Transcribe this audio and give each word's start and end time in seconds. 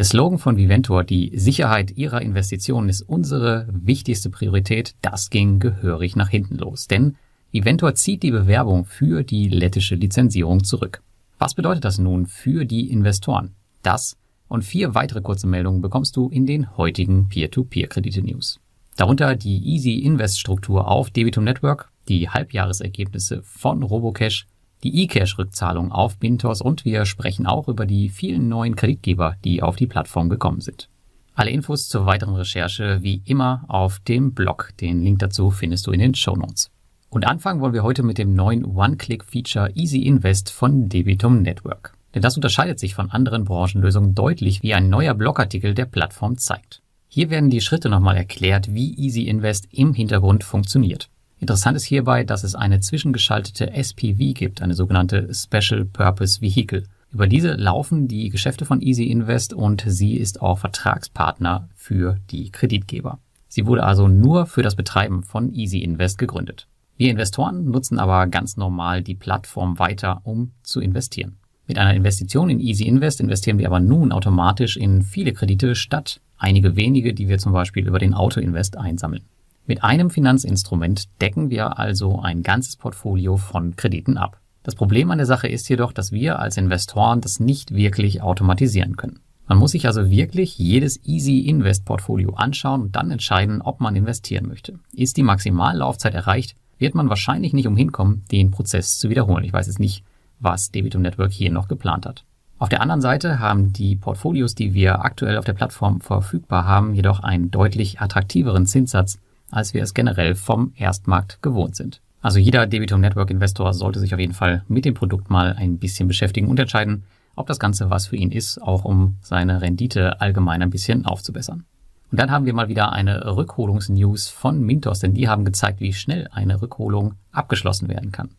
Der 0.00 0.06
Slogan 0.06 0.38
von 0.38 0.56
Viventor, 0.56 1.04
die 1.04 1.30
Sicherheit 1.34 1.98
ihrer 1.98 2.22
Investitionen 2.22 2.88
ist 2.88 3.02
unsere 3.02 3.68
wichtigste 3.70 4.30
Priorität, 4.30 4.94
das 5.02 5.28
ging 5.28 5.58
gehörig 5.58 6.16
nach 6.16 6.30
hinten 6.30 6.56
los. 6.56 6.88
Denn 6.88 7.16
Viventor 7.52 7.94
zieht 7.94 8.22
die 8.22 8.30
Bewerbung 8.30 8.86
für 8.86 9.24
die 9.24 9.50
lettische 9.50 9.96
Lizenzierung 9.96 10.64
zurück. 10.64 11.02
Was 11.38 11.52
bedeutet 11.52 11.84
das 11.84 11.98
nun 11.98 12.24
für 12.24 12.64
die 12.64 12.90
Investoren? 12.90 13.50
Das 13.82 14.16
und 14.48 14.64
vier 14.64 14.94
weitere 14.94 15.20
kurze 15.20 15.46
Meldungen 15.46 15.82
bekommst 15.82 16.16
du 16.16 16.30
in 16.30 16.46
den 16.46 16.78
heutigen 16.78 17.28
Peer-to-Peer-Kredite-News. 17.28 18.58
Darunter 18.96 19.36
die 19.36 19.62
Easy 19.68 19.98
Invest 19.98 20.40
Struktur 20.40 20.88
auf 20.88 21.10
Debitum 21.10 21.44
Network, 21.44 21.90
die 22.08 22.30
Halbjahresergebnisse 22.30 23.42
von 23.42 23.82
Robocash, 23.82 24.46
die 24.82 25.04
eCash-Rückzahlung 25.04 25.92
auf 25.92 26.18
Bintos 26.18 26.60
und 26.60 26.84
wir 26.84 27.04
sprechen 27.04 27.46
auch 27.46 27.68
über 27.68 27.86
die 27.86 28.08
vielen 28.08 28.48
neuen 28.48 28.76
Kreditgeber, 28.76 29.36
die 29.44 29.62
auf 29.62 29.76
die 29.76 29.86
Plattform 29.86 30.28
gekommen 30.28 30.60
sind. 30.60 30.88
Alle 31.34 31.50
Infos 31.50 31.88
zur 31.88 32.06
weiteren 32.06 32.34
Recherche 32.34 32.98
wie 33.02 33.22
immer 33.24 33.64
auf 33.68 33.98
dem 34.00 34.34
Blog. 34.34 34.70
Den 34.80 35.02
Link 35.02 35.20
dazu 35.20 35.50
findest 35.50 35.86
du 35.86 35.92
in 35.92 36.00
den 36.00 36.14
Show 36.14 36.36
Notes. 36.36 36.70
Und 37.08 37.26
anfangen 37.26 37.60
wollen 37.60 37.72
wir 37.72 37.82
heute 37.82 38.02
mit 38.02 38.18
dem 38.18 38.34
neuen 38.34 38.64
One-Click-Feature 38.64 39.72
Easy 39.74 40.02
Invest 40.02 40.50
von 40.50 40.88
Debitum 40.88 41.42
Network. 41.42 41.94
Denn 42.14 42.22
das 42.22 42.36
unterscheidet 42.36 42.78
sich 42.78 42.94
von 42.94 43.10
anderen 43.10 43.44
Branchenlösungen 43.44 44.14
deutlich, 44.14 44.62
wie 44.62 44.74
ein 44.74 44.88
neuer 44.88 45.14
Blogartikel 45.14 45.74
der 45.74 45.86
Plattform 45.86 46.38
zeigt. 46.38 46.82
Hier 47.08 47.30
werden 47.30 47.50
die 47.50 47.60
Schritte 47.60 47.88
nochmal 47.88 48.16
erklärt, 48.16 48.72
wie 48.72 48.94
Easy 48.96 49.22
Invest 49.22 49.66
im 49.72 49.94
Hintergrund 49.94 50.44
funktioniert. 50.44 51.08
Interessant 51.40 51.74
ist 51.74 51.84
hierbei, 51.84 52.22
dass 52.22 52.44
es 52.44 52.54
eine 52.54 52.80
zwischengeschaltete 52.80 53.72
SPV 53.72 54.34
gibt, 54.34 54.60
eine 54.60 54.74
sogenannte 54.74 55.32
Special 55.32 55.86
Purpose 55.86 56.42
Vehicle. 56.42 56.84
Über 57.12 57.26
diese 57.26 57.54
laufen 57.54 58.08
die 58.08 58.28
Geschäfte 58.28 58.66
von 58.66 58.82
Easy 58.82 59.04
Invest 59.04 59.54
und 59.54 59.82
sie 59.86 60.16
ist 60.16 60.42
auch 60.42 60.58
Vertragspartner 60.58 61.70
für 61.74 62.18
die 62.30 62.50
Kreditgeber. 62.50 63.18
Sie 63.48 63.66
wurde 63.66 63.84
also 63.84 64.06
nur 64.06 64.44
für 64.44 64.62
das 64.62 64.76
Betreiben 64.76 65.22
von 65.22 65.52
Easy 65.54 65.78
Invest 65.78 66.18
gegründet. 66.18 66.68
Wir 66.98 67.10
Investoren 67.10 67.64
nutzen 67.64 67.98
aber 67.98 68.26
ganz 68.26 68.58
normal 68.58 69.02
die 69.02 69.14
Plattform 69.14 69.78
weiter, 69.78 70.20
um 70.24 70.52
zu 70.62 70.80
investieren. 70.80 71.38
Mit 71.66 71.78
einer 71.78 71.94
Investition 71.94 72.50
in 72.50 72.60
Easy 72.60 72.84
Invest 72.84 73.18
investieren 73.18 73.58
wir 73.58 73.66
aber 73.66 73.80
nun 73.80 74.12
automatisch 74.12 74.76
in 74.76 75.00
viele 75.00 75.32
Kredite 75.32 75.74
statt 75.74 76.20
einige 76.36 76.76
wenige, 76.76 77.14
die 77.14 77.28
wir 77.28 77.38
zum 77.38 77.52
Beispiel 77.52 77.86
über 77.86 77.98
den 77.98 78.12
Auto 78.12 78.40
Invest 78.40 78.76
einsammeln. 78.76 79.22
Mit 79.66 79.84
einem 79.84 80.10
Finanzinstrument 80.10 81.08
decken 81.20 81.50
wir 81.50 81.78
also 81.78 82.20
ein 82.20 82.42
ganzes 82.42 82.76
Portfolio 82.76 83.36
von 83.36 83.76
Krediten 83.76 84.16
ab. 84.16 84.40
Das 84.62 84.74
Problem 84.74 85.10
an 85.10 85.18
der 85.18 85.26
Sache 85.26 85.48
ist 85.48 85.68
jedoch, 85.68 85.92
dass 85.92 86.12
wir 86.12 86.38
als 86.38 86.56
Investoren 86.56 87.20
das 87.20 87.40
nicht 87.40 87.74
wirklich 87.74 88.20
automatisieren 88.22 88.96
können. 88.96 89.20
Man 89.46 89.58
muss 89.58 89.72
sich 89.72 89.86
also 89.86 90.10
wirklich 90.10 90.58
jedes 90.58 91.04
Easy 91.04 91.40
Invest 91.40 91.84
Portfolio 91.84 92.34
anschauen 92.34 92.82
und 92.82 92.94
dann 92.94 93.10
entscheiden, 93.10 93.62
ob 93.62 93.80
man 93.80 93.96
investieren 93.96 94.46
möchte. 94.46 94.78
Ist 94.94 95.16
die 95.16 95.24
Maximallaufzeit 95.24 96.14
erreicht, 96.14 96.54
wird 96.78 96.94
man 96.94 97.08
wahrscheinlich 97.08 97.52
nicht 97.52 97.66
umhin 97.66 97.90
kommen, 97.90 98.24
den 98.30 98.50
Prozess 98.50 98.98
zu 98.98 99.10
wiederholen. 99.10 99.44
Ich 99.44 99.52
weiß 99.52 99.66
jetzt 99.66 99.80
nicht, 99.80 100.04
was 100.38 100.70
Debitum 100.70 101.02
Network 101.02 101.32
hier 101.32 101.50
noch 101.50 101.68
geplant 101.68 102.06
hat. 102.06 102.24
Auf 102.58 102.68
der 102.68 102.80
anderen 102.80 103.00
Seite 103.00 103.38
haben 103.38 103.72
die 103.72 103.96
Portfolios, 103.96 104.54
die 104.54 104.74
wir 104.74 105.04
aktuell 105.04 105.38
auf 105.38 105.44
der 105.44 105.54
Plattform 105.54 106.00
verfügbar 106.00 106.66
haben, 106.66 106.94
jedoch 106.94 107.20
einen 107.20 107.50
deutlich 107.50 108.00
attraktiveren 108.00 108.66
Zinssatz 108.66 109.18
als 109.50 109.74
wir 109.74 109.82
es 109.82 109.94
generell 109.94 110.34
vom 110.34 110.72
Erstmarkt 110.76 111.42
gewohnt 111.42 111.76
sind. 111.76 112.00
Also 112.22 112.38
jeder 112.38 112.66
Debitum 112.66 113.00
Network 113.00 113.30
Investor 113.30 113.72
sollte 113.72 113.98
sich 113.98 114.12
auf 114.12 114.20
jeden 114.20 114.34
Fall 114.34 114.62
mit 114.68 114.84
dem 114.84 114.94
Produkt 114.94 115.30
mal 115.30 115.54
ein 115.54 115.78
bisschen 115.78 116.08
beschäftigen 116.08 116.48
und 116.48 116.58
entscheiden, 116.58 117.04
ob 117.34 117.46
das 117.46 117.58
Ganze 117.58 117.88
was 117.88 118.08
für 118.08 118.16
ihn 118.16 118.30
ist, 118.30 118.60
auch 118.60 118.84
um 118.84 119.16
seine 119.22 119.62
Rendite 119.62 120.20
allgemein 120.20 120.62
ein 120.62 120.70
bisschen 120.70 121.06
aufzubessern. 121.06 121.64
Und 122.10 122.18
dann 122.20 122.30
haben 122.30 122.44
wir 122.44 122.54
mal 122.54 122.68
wieder 122.68 122.92
eine 122.92 123.36
Rückholungsnews 123.36 124.28
von 124.28 124.60
Mintos, 124.60 124.98
denn 124.98 125.14
die 125.14 125.28
haben 125.28 125.44
gezeigt, 125.44 125.80
wie 125.80 125.92
schnell 125.92 126.28
eine 126.32 126.60
Rückholung 126.60 127.14
abgeschlossen 127.30 127.88
werden 127.88 128.10
kann. 128.10 128.30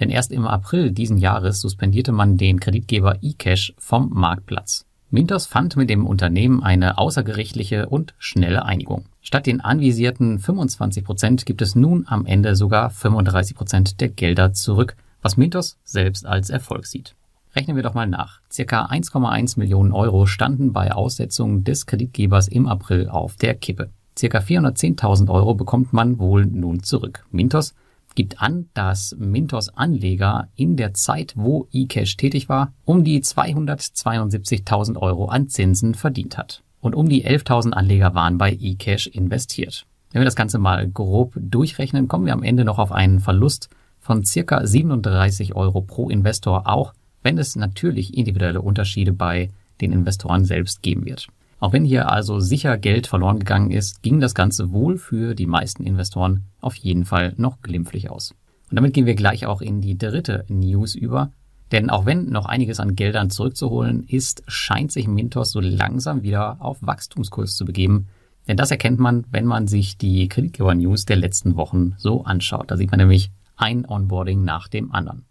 Denn 0.00 0.08
erst 0.08 0.32
im 0.32 0.46
April 0.46 0.90
diesen 0.90 1.18
Jahres 1.18 1.60
suspendierte 1.60 2.12
man 2.12 2.38
den 2.38 2.58
Kreditgeber 2.58 3.22
eCash 3.22 3.74
vom 3.78 4.08
Marktplatz. 4.10 4.86
Mintos 5.10 5.46
fand 5.46 5.76
mit 5.76 5.90
dem 5.90 6.06
Unternehmen 6.06 6.62
eine 6.62 6.96
außergerichtliche 6.96 7.88
und 7.88 8.14
schnelle 8.18 8.64
Einigung. 8.64 9.04
Statt 9.20 9.46
den 9.46 9.60
anvisierten 9.60 10.38
25 10.38 11.04
Prozent 11.04 11.46
gibt 11.46 11.62
es 11.62 11.74
nun 11.74 12.04
am 12.06 12.26
Ende 12.26 12.56
sogar 12.56 12.90
35 12.90 13.54
Prozent 13.54 14.00
der 14.00 14.08
Gelder 14.08 14.52
zurück, 14.52 14.96
was 15.22 15.36
Mintos 15.36 15.78
selbst 15.84 16.26
als 16.26 16.50
Erfolg 16.50 16.86
sieht. 16.86 17.14
Rechnen 17.54 17.76
wir 17.76 17.82
doch 17.82 17.94
mal 17.94 18.06
nach. 18.06 18.40
Circa 18.50 18.86
1,1 18.86 19.58
Millionen 19.58 19.92
Euro 19.92 20.26
standen 20.26 20.72
bei 20.72 20.92
Aussetzung 20.92 21.64
des 21.64 21.86
Kreditgebers 21.86 22.48
im 22.48 22.66
April 22.66 23.08
auf 23.08 23.36
der 23.36 23.54
Kippe. 23.54 23.90
Circa 24.16 24.38
410.000 24.38 25.28
Euro 25.30 25.54
bekommt 25.54 25.92
man 25.92 26.18
wohl 26.18 26.46
nun 26.46 26.82
zurück. 26.82 27.26
Mintos 27.30 27.74
gibt 28.14 28.40
an, 28.40 28.68
dass 28.74 29.16
Mintos 29.18 29.68
Anleger 29.70 30.48
in 30.56 30.76
der 30.76 30.94
Zeit, 30.94 31.34
wo 31.36 31.68
eCash 31.72 32.16
tätig 32.16 32.48
war, 32.48 32.72
um 32.84 33.04
die 33.04 33.20
272.000 33.20 34.96
Euro 34.96 35.26
an 35.26 35.48
Zinsen 35.48 35.94
verdient 35.94 36.36
hat. 36.36 36.62
Und 36.80 36.94
um 36.94 37.08
die 37.08 37.26
11.000 37.26 37.72
Anleger 37.72 38.14
waren 38.14 38.38
bei 38.38 38.52
eCash 38.52 39.06
investiert. 39.06 39.86
Wenn 40.12 40.22
wir 40.22 40.26
das 40.26 40.36
Ganze 40.36 40.58
mal 40.58 40.88
grob 40.88 41.34
durchrechnen, 41.36 42.08
kommen 42.08 42.26
wir 42.26 42.32
am 42.32 42.42
Ende 42.42 42.64
noch 42.64 42.78
auf 42.78 42.90
einen 42.90 43.20
Verlust 43.20 43.68
von 44.00 44.24
circa 44.24 44.66
37 44.66 45.54
Euro 45.54 45.82
pro 45.82 46.08
Investor, 46.08 46.66
auch 46.66 46.94
wenn 47.22 47.38
es 47.38 47.54
natürlich 47.54 48.16
individuelle 48.16 48.62
Unterschiede 48.62 49.12
bei 49.12 49.50
den 49.80 49.92
Investoren 49.92 50.44
selbst 50.44 50.82
geben 50.82 51.04
wird. 51.04 51.28
Auch 51.60 51.74
wenn 51.74 51.84
hier 51.84 52.10
also 52.10 52.40
sicher 52.40 52.78
Geld 52.78 53.06
verloren 53.06 53.38
gegangen 53.38 53.70
ist, 53.70 54.02
ging 54.02 54.18
das 54.18 54.34
Ganze 54.34 54.72
wohl 54.72 54.96
für 54.96 55.34
die 55.34 55.46
meisten 55.46 55.84
Investoren 55.84 56.44
auf 56.60 56.74
jeden 56.76 57.04
Fall 57.04 57.34
noch 57.36 57.60
glimpflich 57.60 58.10
aus. 58.10 58.34
Und 58.70 58.76
damit 58.76 58.94
gehen 58.94 59.06
wir 59.06 59.14
gleich 59.14 59.46
auch 59.46 59.60
in 59.60 59.80
die 59.80 59.98
dritte 59.98 60.44
News 60.48 60.94
über. 60.94 61.30
Denn 61.72 61.90
auch 61.90 62.06
wenn 62.06 62.30
noch 62.30 62.46
einiges 62.46 62.80
an 62.80 62.96
Geldern 62.96 63.30
zurückzuholen 63.30 64.04
ist, 64.04 64.42
scheint 64.48 64.92
sich 64.92 65.06
Mintos 65.06 65.52
so 65.52 65.60
langsam 65.60 66.22
wieder 66.22 66.56
auf 66.60 66.78
Wachstumskurs 66.80 67.54
zu 67.54 67.64
begeben. 67.64 68.08
Denn 68.48 68.56
das 68.56 68.70
erkennt 68.70 68.98
man, 68.98 69.24
wenn 69.30 69.44
man 69.44 69.68
sich 69.68 69.96
die 69.96 70.28
Kreditgeber-News 70.28 71.04
der 71.04 71.16
letzten 71.16 71.56
Wochen 71.56 71.94
so 71.98 72.24
anschaut. 72.24 72.70
Da 72.70 72.76
sieht 72.76 72.90
man 72.90 72.98
nämlich 72.98 73.30
ein 73.56 73.86
Onboarding 73.86 74.42
nach 74.42 74.68
dem 74.68 74.92
anderen. 74.92 75.24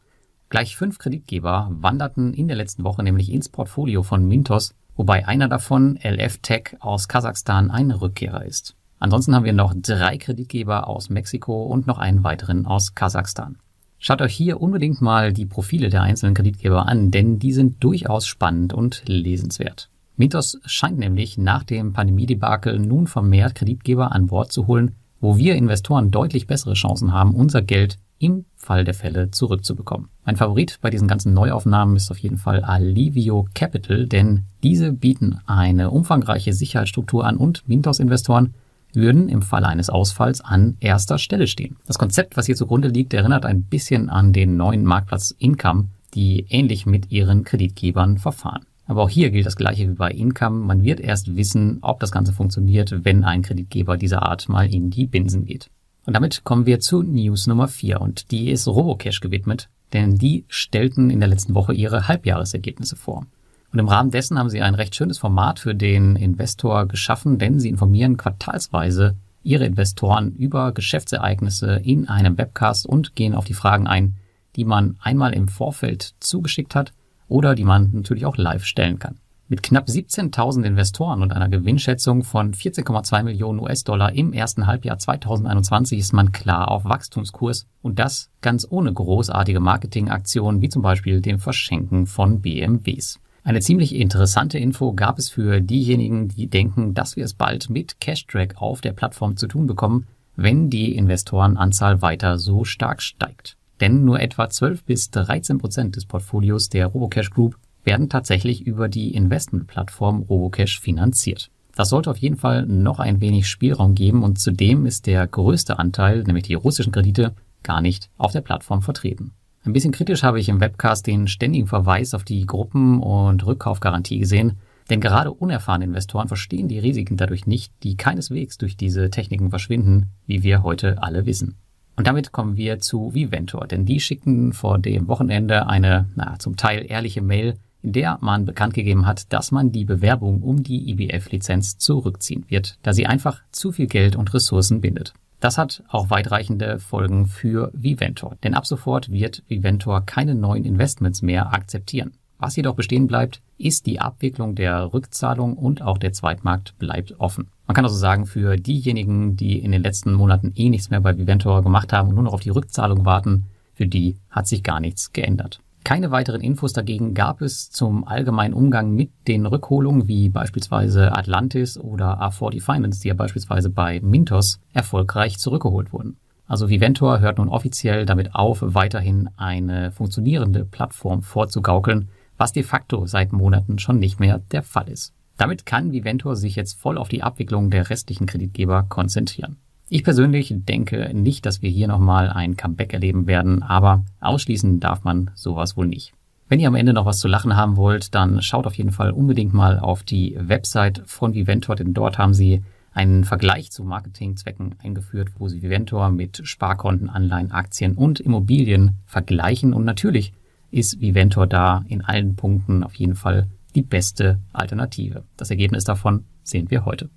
Gleich 0.49 0.77
fünf 0.77 0.97
Kreditgeber 0.97 1.69
wanderten 1.71 2.33
in 2.33 2.47
der 2.47 2.57
letzten 2.57 2.83
Woche 2.83 3.03
nämlich 3.03 3.31
ins 3.31 3.49
Portfolio 3.49 4.03
von 4.03 4.27
Mintos 4.27 4.73
wobei 4.99 5.25
einer 5.25 5.47
davon, 5.47 5.97
LF 6.03 6.39
Tech 6.39 6.75
aus 6.81 7.07
Kasachstan, 7.07 7.71
ein 7.71 7.89
Rückkehrer 7.89 8.43
ist. 8.43 8.75
Ansonsten 8.99 9.33
haben 9.33 9.45
wir 9.45 9.53
noch 9.53 9.73
drei 9.73 10.17
Kreditgeber 10.17 10.89
aus 10.89 11.09
Mexiko 11.09 11.63
und 11.63 11.87
noch 11.87 11.99
einen 11.99 12.25
weiteren 12.25 12.65
aus 12.65 12.95
Kasachstan. 12.95 13.57
Schaut 14.01 14.21
euch 14.21 14.33
hier 14.33 14.61
unbedingt 14.61 15.01
mal 15.01 15.33
die 15.33 15.45
Profile 15.45 15.89
der 15.89 16.01
einzelnen 16.01 16.33
Kreditgeber 16.33 16.87
an, 16.87 17.11
denn 17.11 17.37
die 17.37 17.51
sind 17.51 17.83
durchaus 17.83 18.25
spannend 18.25 18.73
und 18.73 19.03
lesenswert. 19.05 19.89
Mythos 20.15 20.57
scheint 20.65 20.97
nämlich 20.97 21.37
nach 21.37 21.63
dem 21.63 21.91
Pandemiedebakel 21.91 22.79
nun 22.79 23.07
vermehrt 23.07 23.55
Kreditgeber 23.55 24.13
an 24.13 24.27
Bord 24.27 24.53
zu 24.53 24.67
holen, 24.67 24.95
wo 25.19 25.37
wir 25.37 25.55
Investoren 25.55 26.11
deutlich 26.11 26.47
bessere 26.47 26.75
Chancen 26.75 27.11
haben, 27.11 27.35
unser 27.35 27.61
Geld 27.61 27.99
im 28.19 28.45
Fall 28.55 28.85
der 28.85 28.93
Fälle 28.93 29.31
zurückzubekommen. 29.31 30.07
Mein 30.25 30.37
Favorit 30.37 30.79
bei 30.81 30.89
diesen 30.89 31.07
ganzen 31.09 31.33
Neuaufnahmen 31.33 31.97
ist 31.97 32.09
auf 32.09 32.17
jeden 32.19 32.37
Fall 32.37 32.63
Alivio 32.63 33.47
Capital, 33.53 34.07
denn 34.07 34.45
diese 34.63 34.93
bieten 34.93 35.39
eine 35.45 35.91
umfangreiche 35.91 36.53
Sicherheitsstruktur 36.53 37.25
an 37.25 37.35
und 37.35 37.67
Mintos-Investoren 37.67 38.53
würden 38.93 39.29
im 39.29 39.41
Falle 39.41 39.67
eines 39.67 39.89
Ausfalls 39.89 40.41
an 40.41 40.77
erster 40.79 41.17
Stelle 41.17 41.47
stehen. 41.47 41.77
Das 41.85 41.97
Konzept, 41.97 42.37
was 42.37 42.45
hier 42.45 42.55
zugrunde 42.55 42.87
liegt, 42.87 43.13
erinnert 43.13 43.45
ein 43.45 43.63
bisschen 43.63 44.09
an 44.09 44.33
den 44.33 44.57
neuen 44.57 44.83
Marktplatz 44.83 45.35
Income, 45.37 45.89
die 46.13 46.45
ähnlich 46.49 46.85
mit 46.85 47.11
ihren 47.11 47.43
Kreditgebern 47.43 48.17
verfahren. 48.17 48.65
Aber 48.87 49.03
auch 49.03 49.09
hier 49.09 49.29
gilt 49.29 49.45
das 49.45 49.55
gleiche 49.55 49.87
wie 49.87 49.93
bei 49.93 50.09
Income. 50.09 50.65
Man 50.65 50.83
wird 50.83 50.99
erst 50.99 51.35
wissen, 51.35 51.77
ob 51.81 51.99
das 51.99 52.11
Ganze 52.11 52.33
funktioniert, 52.33 53.05
wenn 53.05 53.23
ein 53.23 53.43
Kreditgeber 53.43 53.97
dieser 53.97 54.23
Art 54.23 54.49
mal 54.49 54.73
in 54.73 54.89
die 54.89 55.05
Binsen 55.05 55.45
geht. 55.45 55.69
Und 56.07 56.13
damit 56.13 56.43
kommen 56.43 56.65
wir 56.65 56.79
zu 56.79 57.03
News 57.03 57.45
Nummer 57.45 57.67
4 57.67 58.01
und 58.01 58.31
die 58.31 58.49
ist 58.49 58.67
Robocash 58.67 59.19
gewidmet, 59.19 59.69
denn 59.93 60.15
die 60.15 60.43
stellten 60.47 61.11
in 61.11 61.19
der 61.19 61.29
letzten 61.29 61.53
Woche 61.53 61.73
ihre 61.73 62.07
Halbjahresergebnisse 62.07 62.95
vor. 62.95 63.27
Und 63.71 63.79
im 63.79 63.87
Rahmen 63.87 64.11
dessen 64.11 64.39
haben 64.39 64.49
sie 64.49 64.61
ein 64.61 64.75
recht 64.75 64.95
schönes 64.95 65.19
Format 65.19 65.59
für 65.59 65.75
den 65.75 66.15
Investor 66.15 66.87
geschaffen, 66.87 67.37
denn 67.37 67.59
sie 67.59 67.69
informieren 67.69 68.17
quartalsweise 68.17 69.15
ihre 69.43 69.65
Investoren 69.65 70.31
über 70.31 70.71
Geschäftsereignisse 70.71 71.75
in 71.83 72.07
einem 72.07 72.37
Webcast 72.37 72.85
und 72.85 73.15
gehen 73.15 73.35
auf 73.35 73.45
die 73.45 73.53
Fragen 73.53 73.87
ein, 73.87 74.17
die 74.55 74.65
man 74.65 74.97
einmal 75.01 75.33
im 75.33 75.47
Vorfeld 75.47 76.15
zugeschickt 76.19 76.75
hat 76.75 76.93
oder 77.27 77.55
die 77.55 77.63
man 77.63 77.91
natürlich 77.93 78.25
auch 78.25 78.37
live 78.37 78.65
stellen 78.65 78.99
kann. 78.99 79.17
Mit 79.47 79.63
knapp 79.63 79.87
17.000 79.87 80.63
Investoren 80.63 81.23
und 81.23 81.33
einer 81.33 81.49
Gewinnschätzung 81.49 82.23
von 82.23 82.53
14,2 82.53 83.23
Millionen 83.23 83.59
US-Dollar 83.59 84.13
im 84.13 84.31
ersten 84.31 84.67
Halbjahr 84.67 84.99
2021 84.99 85.97
ist 85.97 86.13
man 86.13 86.31
klar 86.31 86.69
auf 86.69 86.85
Wachstumskurs 86.85 87.65
und 87.81 87.97
das 87.97 88.29
ganz 88.41 88.67
ohne 88.69 88.93
großartige 88.93 89.59
Marketingaktionen 89.59 90.61
wie 90.61 90.69
zum 90.69 90.83
Beispiel 90.83 91.21
dem 91.21 91.39
Verschenken 91.39 92.05
von 92.05 92.41
BMWs. 92.41 93.19
Eine 93.49 93.61
ziemlich 93.61 93.95
interessante 93.95 94.59
Info 94.59 94.93
gab 94.93 95.17
es 95.17 95.29
für 95.29 95.59
diejenigen, 95.59 96.27
die 96.27 96.45
denken, 96.45 96.93
dass 96.93 97.15
wir 97.15 97.25
es 97.25 97.33
bald 97.33 97.67
mit 97.71 97.99
Cashtrack 97.99 98.61
auf 98.61 98.79
der 98.79 98.93
Plattform 98.93 99.37
zu 99.37 99.47
tun 99.47 99.65
bekommen, 99.65 100.05
wenn 100.35 100.69
die 100.69 100.95
Investorenanzahl 100.95 102.03
weiter 102.03 102.37
so 102.37 102.63
stark 102.63 103.01
steigt. 103.01 103.57
Denn 103.81 104.05
nur 104.05 104.19
etwa 104.19 104.51
12 104.51 104.83
bis 104.83 105.09
13 105.09 105.57
Prozent 105.57 105.95
des 105.95 106.05
Portfolios 106.05 106.69
der 106.69 106.85
Robocash 106.85 107.31
Group 107.31 107.57
werden 107.83 108.07
tatsächlich 108.07 108.67
über 108.67 108.87
die 108.87 109.15
Investmentplattform 109.15 110.27
Robocash 110.29 110.79
finanziert. 110.79 111.49
Das 111.75 111.89
sollte 111.89 112.11
auf 112.11 112.17
jeden 112.17 112.37
Fall 112.37 112.67
noch 112.67 112.99
ein 112.99 113.19
wenig 113.19 113.47
Spielraum 113.47 113.95
geben 113.95 114.21
und 114.21 114.37
zudem 114.37 114.85
ist 114.85 115.07
der 115.07 115.25
größte 115.25 115.79
Anteil, 115.79 116.21
nämlich 116.21 116.43
die 116.43 116.53
russischen 116.53 116.91
Kredite, 116.91 117.33
gar 117.63 117.81
nicht 117.81 118.11
auf 118.19 118.31
der 118.31 118.41
Plattform 118.41 118.83
vertreten. 118.83 119.31
Ein 119.65 119.73
bisschen 119.73 119.91
kritisch 119.91 120.23
habe 120.23 120.39
ich 120.39 120.47
im 120.47 120.61
Webcast 120.61 121.05
den 121.05 121.27
ständigen 121.27 121.67
Verweis 121.67 122.13
auf 122.13 122.23
die 122.23 122.45
Gruppen- 122.45 123.01
und 123.01 123.45
Rückkaufgarantie 123.45 124.19
gesehen, 124.19 124.57
denn 124.89 125.01
gerade 125.01 125.31
unerfahrene 125.31 125.85
Investoren 125.85 126.27
verstehen 126.27 126.67
die 126.67 126.79
Risiken 126.79 127.17
dadurch 127.17 127.45
nicht, 127.45 127.73
die 127.83 127.97
keineswegs 127.97 128.57
durch 128.57 128.77
diese 128.77 129.09
Techniken 129.09 129.49
verschwinden, 129.49 130.07
wie 130.25 130.43
wir 130.43 130.63
heute 130.63 131.03
alle 131.03 131.25
wissen. 131.25 131.57
Und 131.95 132.07
damit 132.07 132.31
kommen 132.31 132.55
wir 132.55 132.79
zu 132.79 133.13
Viventor, 133.13 133.67
denn 133.67 133.85
die 133.85 133.99
schickten 133.99 134.53
vor 134.53 134.79
dem 134.79 135.09
Wochenende 135.09 135.67
eine, 135.67 136.07
na, 136.15 136.39
zum 136.39 136.55
Teil 136.55 136.85
ehrliche 136.89 137.21
Mail, 137.21 137.55
in 137.81 137.91
der 137.91 138.17
man 138.21 138.45
bekannt 138.45 138.73
gegeben 138.73 139.05
hat, 139.05 139.31
dass 139.33 139.51
man 139.51 139.73
die 139.73 139.85
Bewerbung 139.85 140.41
um 140.41 140.63
die 140.63 140.89
IBF-Lizenz 140.91 141.77
zurückziehen 141.77 142.45
wird, 142.47 142.77
da 142.81 142.93
sie 142.93 143.05
einfach 143.05 143.41
zu 143.51 143.73
viel 143.73 143.87
Geld 143.87 144.15
und 144.15 144.33
Ressourcen 144.33 144.79
bindet. 144.79 145.13
Das 145.39 145.57
hat 145.57 145.83
auch 145.87 146.09
weitreichende 146.09 146.79
Folgen 146.79 147.25
für 147.25 147.71
Viventor, 147.73 148.35
denn 148.43 148.53
ab 148.53 148.65
sofort 148.65 149.09
wird 149.09 149.43
Viventor 149.47 150.01
keine 150.01 150.35
neuen 150.35 150.65
Investments 150.65 151.21
mehr 151.21 151.53
akzeptieren. 151.53 152.11
Was 152.39 152.55
jedoch 152.55 152.75
bestehen 152.75 153.07
bleibt, 153.07 153.41
ist 153.57 153.85
die 153.85 153.99
Abwicklung 153.99 154.55
der 154.55 154.93
Rückzahlung 154.93 155.57
und 155.57 155.81
auch 155.81 155.97
der 155.97 156.13
Zweitmarkt 156.13 156.77
bleibt 156.77 157.19
offen. 157.19 157.49
Man 157.67 157.75
kann 157.75 157.85
also 157.85 157.97
sagen, 157.97 158.25
für 158.25 158.55
diejenigen, 158.55 159.35
die 159.35 159.59
in 159.59 159.71
den 159.71 159.83
letzten 159.83 160.13
Monaten 160.13 160.53
eh 160.55 160.69
nichts 160.69 160.89
mehr 160.89 161.01
bei 161.01 161.17
Viventor 161.17 161.61
gemacht 161.61 161.93
haben 161.93 162.09
und 162.09 162.15
nur 162.15 162.23
noch 162.23 162.33
auf 162.33 162.41
die 162.41 162.49
Rückzahlung 162.49 163.05
warten, 163.05 163.47
für 163.75 163.87
die 163.87 164.17
hat 164.29 164.47
sich 164.47 164.63
gar 164.63 164.79
nichts 164.79 165.13
geändert. 165.13 165.61
Keine 165.89 166.11
weiteren 166.11 166.41
Infos 166.41 166.71
dagegen 166.71 167.15
gab 167.15 167.41
es 167.41 167.71
zum 167.71 168.07
allgemeinen 168.07 168.53
Umgang 168.53 168.91
mit 168.91 169.09
den 169.27 169.47
Rückholungen 169.47 170.07
wie 170.07 170.29
beispielsweise 170.29 171.17
Atlantis 171.17 171.79
oder 171.79 172.21
A40 172.21 172.61
Finance, 172.61 173.01
die 173.01 173.07
ja 173.07 173.15
beispielsweise 173.15 173.71
bei 173.71 173.99
Mintos 173.99 174.59
erfolgreich 174.71 175.39
zurückgeholt 175.39 175.91
wurden. 175.91 176.17
Also 176.45 176.69
Viventor 176.69 177.21
hört 177.21 177.39
nun 177.39 177.49
offiziell 177.49 178.05
damit 178.05 178.35
auf, 178.35 178.59
weiterhin 178.61 179.31
eine 179.35 179.91
funktionierende 179.91 180.63
Plattform 180.63 181.23
vorzugaukeln, 181.23 182.09
was 182.37 182.53
de 182.53 182.61
facto 182.61 183.07
seit 183.07 183.33
Monaten 183.33 183.79
schon 183.79 183.97
nicht 183.97 184.19
mehr 184.19 184.37
der 184.51 184.61
Fall 184.61 184.89
ist. 184.89 185.15
Damit 185.37 185.65
kann 185.65 185.91
Viventor 185.91 186.35
sich 186.35 186.55
jetzt 186.55 186.79
voll 186.79 186.99
auf 186.99 187.09
die 187.09 187.23
Abwicklung 187.23 187.71
der 187.71 187.89
restlichen 187.89 188.27
Kreditgeber 188.27 188.85
konzentrieren. 188.87 189.57
Ich 189.91 190.03
persönlich 190.03 190.53
denke 190.55 191.09
nicht, 191.15 191.47
dass 191.47 191.63
wir 191.63 191.69
hier 191.71 191.87
nochmal 191.87 192.29
ein 192.29 192.55
Comeback 192.55 192.93
erleben 192.93 193.25
werden, 193.25 193.63
aber 193.63 194.05
ausschließen 194.19 194.79
darf 194.79 195.03
man 195.03 195.31
sowas 195.33 195.77
wohl 195.77 195.87
nicht. 195.87 196.13
Wenn 196.47 196.59
ihr 196.59 196.67
am 196.67 196.75
Ende 196.75 196.93
noch 196.93 197.05
was 197.05 197.19
zu 197.19 197.27
lachen 197.27 197.55
haben 197.55 197.75
wollt, 197.75 198.13
dann 198.13 198.41
schaut 198.43 198.67
auf 198.67 198.75
jeden 198.75 198.91
Fall 198.91 199.09
unbedingt 199.09 199.53
mal 199.53 199.79
auf 199.79 200.03
die 200.03 200.37
Website 200.39 201.01
von 201.05 201.33
Viventor, 201.33 201.75
denn 201.75 201.95
dort 201.95 202.19
haben 202.19 202.35
sie 202.35 202.63
einen 202.91 203.23
Vergleich 203.23 203.71
zu 203.71 203.83
Marketingzwecken 203.83 204.75
eingeführt, 204.83 205.29
wo 205.39 205.47
sie 205.47 205.63
Viventor 205.63 206.11
mit 206.11 206.41
Sparkonten, 206.43 207.09
Anleihen, 207.09 207.51
Aktien 207.51 207.95
und 207.95 208.19
Immobilien 208.19 208.95
vergleichen. 209.05 209.73
Und 209.73 209.85
natürlich 209.85 210.33
ist 210.69 211.01
Viventor 211.01 211.47
da 211.47 211.83
in 211.87 212.01
allen 212.03 212.35
Punkten 212.35 212.83
auf 212.83 212.93
jeden 212.95 213.15
Fall 213.15 213.47
die 213.73 213.83
beste 213.83 214.39
Alternative. 214.53 215.23
Das 215.37 215.49
Ergebnis 215.49 215.83
davon 215.83 216.25
sehen 216.43 216.69
wir 216.69 216.85
heute. 216.85 217.09